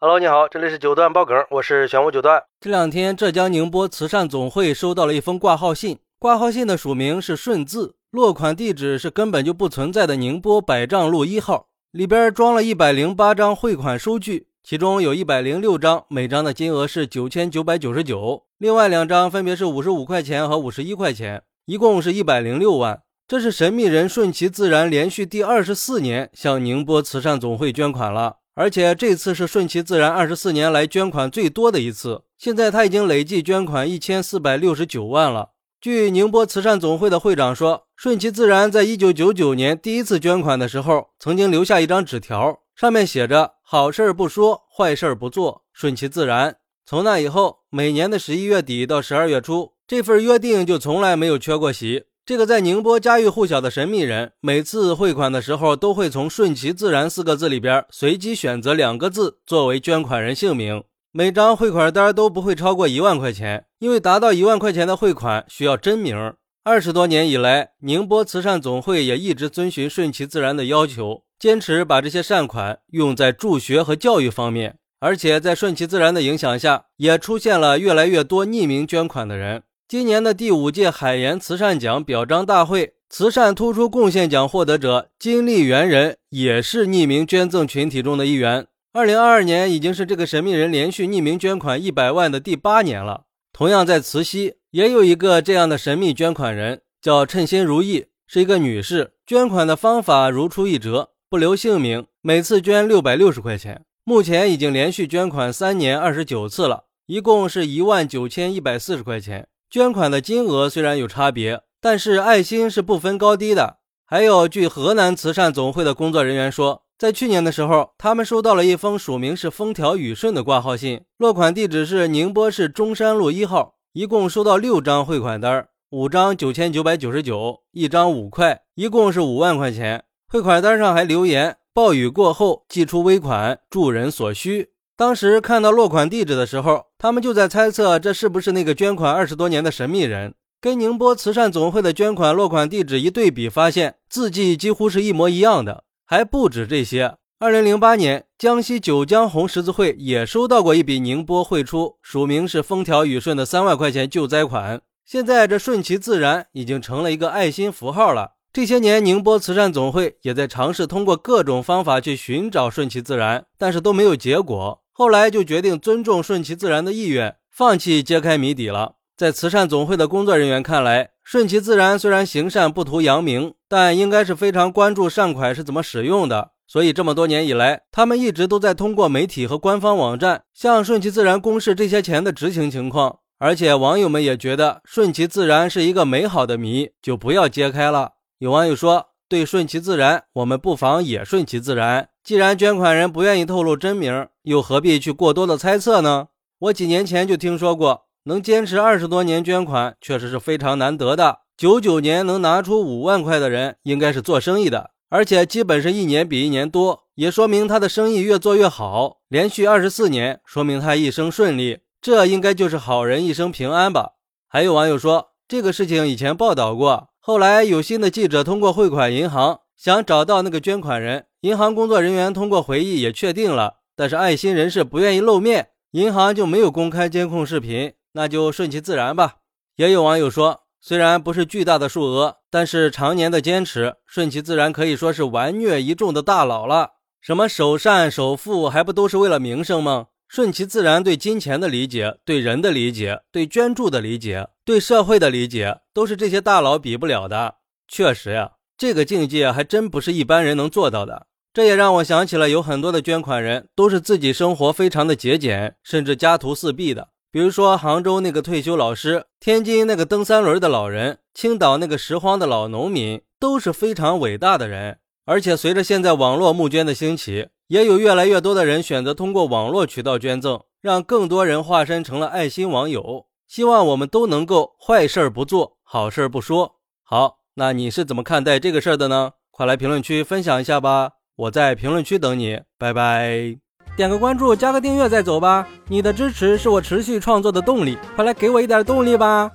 [0.00, 2.40] Hello，你好，这里是九段爆梗，我是玄武九段。
[2.60, 23.02] 这两天，浙江宁波慈善总会收到了一封挂号信，挂号信的署名是顺字，落款地址是根本就不存在的宁波百丈路一号，里边装了一百零八张汇款收据，其中有一百零六张，每张的金额是九千九百九十九，另外两张分别是五十五块钱和五十一块钱，一共是一百零六万。
[23.26, 28.36] 这是神秘人顺其自然连续第二十四年向宁波慈善总会捐款了。
[28.58, 35.50] 而且这次是顺其自然二十四年来捐款最多的一次，现在他已经累计捐款一千四百六十九万了。
[35.80, 46.56] 据宁波慈善总会的会长说，顺其自然在一九九九年第一次捐款的时候，曾经留下一张纸条，上面写着“好事不说，坏事不做，顺其自然”。
[46.84, 52.06] 从那以后，每年的十一月底到十二月初，这份约定就从来没有缺过席。
[52.28, 60.84] 这个在宁波家喻户晓的神秘人，每次汇款的时候，都会从“顺其自然”四个字里边随机选择两个字作为捐款人姓名。
[61.10, 66.34] 每张汇款单都不会超过一万块钱，因为达到一万块钱的汇款需要真名。
[66.64, 74.76] 二十多年以来，宁波慈善总会也一直遵循“顺其自然”的要求，坚持把这些善款用在助学和教育方面。
[75.00, 79.62] 而且在“顺其自然”的影响下，也出现了越来越多匿名捐款的人。
[79.88, 88.66] 今年的第五届海盐慈善奖表彰大会慈善突出贡献奖获得者金丽媛人也是匿名捐赠群体中的一员。
[88.92, 93.22] 二零二二年已经是这个神秘人连续匿名捐款一百万的第八年了。
[93.50, 99.12] 同样在慈溪也有一个这样的神秘捐款人，叫称心如意，是一个女士。
[99.26, 103.86] 捐款的方法如出一辙，不留姓名，每次捐六百六十块钱。
[104.04, 109.48] 目前已经连续捐款三年二十九次了，一共是一万九千一百四十块钱。
[109.70, 113.80] 捐款的金额虽然有差别，但是爱心是不分高低的。
[114.06, 130.04] 还有，据河南慈善总会的工作人员说，在去年的时候，他们收到了一封署名是风调雨顺的挂号信，落款地址是宁波市中山路一号，一共收到六张汇款单，五张九千九百九十九，一张五块，一共是五万块钱。
[130.26, 140.34] 汇款单上还留言：“暴雨过后，寄出微款，助人所需。”当时看到落款地址的时候，他们就在猜测这是不是那个捐款二十多年的神秘人。
[140.60, 145.84] 跟宁波慈善总会的捐款落款地址一对比，发现字迹几乎是一模一样的。
[146.04, 154.80] 还不止这些，二零零八年，江西九江红十字会也收到过一笔宁波汇出，署名是风调雨顺的三万块钱救灾款。
[155.06, 158.32] 现在这顺其自然已经成了一个爱心符号了。
[158.52, 164.82] 这些年，宁波慈善总会也在尝试通过各种方法去寻找顺其自然，但是都没有结果。
[164.98, 168.96] 后来就决定尊重顺其自然的意愿，放弃揭开谜底了。
[169.16, 176.50] 在慈善总会的工作人员看来，顺其自然虽然行善不图扬名，但应该是非常关注善款是怎么使用的。
[176.66, 183.20] 所以这么多年以来，他们一直都在通过媒体和官方网站向顺其自然公示这些钱的执行情况。
[183.38, 188.14] 而且网友们也觉得顺其自然是一个美好的谜，就不要揭开了。
[188.40, 196.28] 有网友说：“对顺其自然，我们不妨也顺其自然。”既然捐款人不愿意透露真名，又何必去过多的猜测呢？
[196.58, 201.38] 我几年前就听说过，能坚持二十多年捐款，确实是非常难得的。
[201.56, 209.20] 九九年能拿出五万块的人，应该是做生意的，而且基本是一年比一年多，也说明他的生意越做越好。
[209.28, 214.12] 连续二十四年，说明他一生顺利，这应该就是好人一生平安吧。
[214.46, 221.26] 还有网友说，这个事情以前报道过，后来有新的记者通过汇款银行想找到那个捐款人。
[221.42, 229.34] 银行工作人员通过回忆也确定了，但是爱心人士不愿意露面，银行就没有公开监控视频，那就顺其自然吧。
[229.76, 236.92] 也有网友说，虽然不是巨大的数额，但是常年的坚持，顺其自然可以说是完虐一众的大佬了。
[237.20, 240.06] 什么首善首富，还不都是为了名声吗？
[240.28, 247.56] 顺其自然对金钱的理解、对人的理解、对捐助的理解、对社会的理解，都是这些大佬比不了的。
[247.88, 248.52] 确实呀。
[248.76, 251.26] 这个境界还真不是一般人能做到的。
[251.52, 257.08] 这也让我想起了有很多的捐款人都是自己生活非常的节俭，甚至家徒四壁的。
[257.32, 264.98] 比如说杭州那个退休老师，天津那个蹬三轮的老人，青岛那个拾荒的老农民，都是非常伟大的人。
[265.24, 273.26] 而且随着现在网络募捐的兴起，也有越来越多的人选择通过网络渠道捐赠，让更多人化身成了爱心网友。
[273.46, 276.74] 希望我们都能够坏事儿不做好事儿不说。
[277.02, 277.38] 好。
[277.60, 279.32] 那你是怎么看待这个事儿的呢？
[279.50, 281.14] 快来评论区分享一下吧！
[281.34, 283.58] 我在评论区等你，拜拜！
[283.96, 285.66] 点个关注，加个订阅再走吧！
[285.88, 289.50] 你的支持是我持续创作的动力，快来给我一点动力吧！